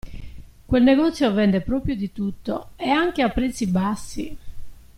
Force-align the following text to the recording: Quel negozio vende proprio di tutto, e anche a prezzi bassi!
Quel 0.65 0.81
negozio 0.81 1.31
vende 1.31 1.61
proprio 1.61 1.95
di 1.95 2.11
tutto, 2.11 2.69
e 2.75 2.89
anche 2.89 3.21
a 3.21 3.29
prezzi 3.29 3.67
bassi! 3.67 4.35